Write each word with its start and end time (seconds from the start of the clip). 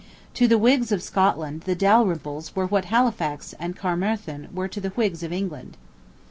To 0.33 0.47
the 0.47 0.57
Whigs 0.57 0.91
of 0.91 1.03
Scotland 1.03 1.61
the 1.67 1.75
Dalrymples 1.75 2.55
were 2.55 2.65
what 2.65 2.85
Halifax 2.85 3.53
and 3.59 3.77
Caermarthen 3.77 4.49
were 4.51 4.67
to 4.67 4.81
the 4.81 4.89
Whigs 4.89 5.21
of 5.21 5.31
England. 5.31 5.77